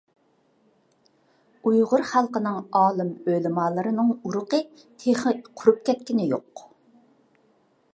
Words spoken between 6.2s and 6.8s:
يوق.